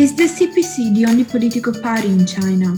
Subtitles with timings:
[0.00, 2.74] Is the CPC the only political party in China?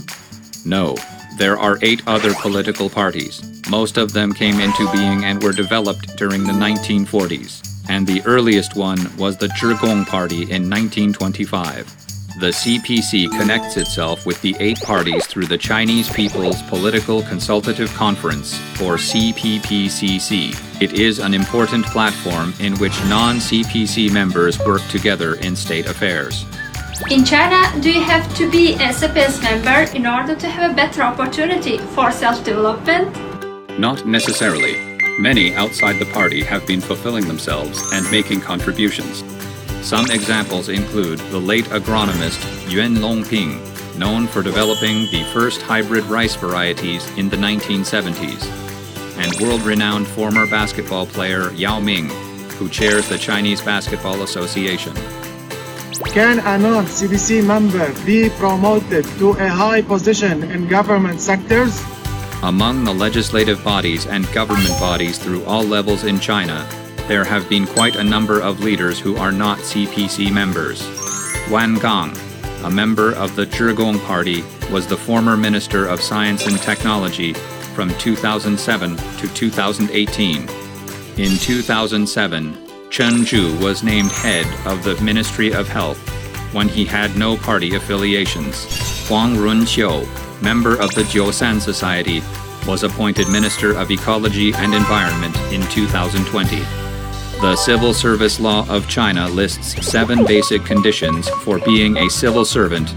[0.65, 0.97] No,
[1.37, 3.41] there are eight other political parties.
[3.69, 8.75] Most of them came into being and were developed during the 1940s, and the earliest
[8.75, 11.87] one was the Zhigong Party in 1925.
[12.41, 18.59] The CPC connects itself with the eight parties through the Chinese People's Political Consultative Conference,
[18.81, 20.81] or CPPCC.
[20.81, 26.45] It is an important platform in which non CPC members work together in state affairs.
[27.09, 30.75] In China, do you have to be a CPC member in order to have a
[30.75, 33.79] better opportunity for self-development?
[33.79, 34.75] Not necessarily.
[35.19, 39.23] Many outside the party have been fulfilling themselves and making contributions.
[39.81, 42.39] Some examples include the late agronomist
[42.71, 48.45] Yuan Longping, known for developing the first hybrid rice varieties in the 1970s,
[49.17, 52.09] and world-renowned former basketball player Yao Ming,
[52.59, 54.95] who chairs the Chinese Basketball Association.
[56.01, 61.83] Can a non-CPC member be promoted to a high position in government sectors?
[62.41, 66.67] Among the legislative bodies and government bodies through all levels in China,
[67.07, 70.81] there have been quite a number of leaders who are not CPC members.
[71.51, 72.17] Wan Gang,
[72.63, 77.33] a member of the Zhigong Party, was the former Minister of Science and Technology
[77.75, 80.41] from 2007 to 2018.
[81.17, 82.62] In 2007,
[82.93, 85.97] Chen Zhu was named head of the Ministry of Health
[86.53, 88.67] when he had no party affiliations.
[89.07, 90.05] Huang Runqiu,
[90.43, 92.21] member of the Jiusan Society,
[92.67, 96.59] was appointed Minister of Ecology and Environment in 2020.
[97.41, 102.93] The Civil Service Law of China lists seven basic conditions for being a civil servant,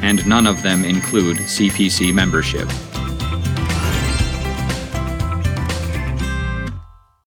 [0.00, 2.70] and none of them include CPC membership.